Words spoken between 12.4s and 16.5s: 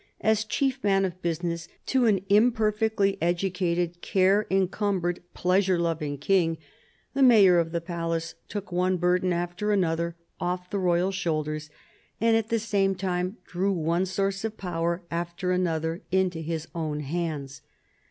the same time drew one source of power after another into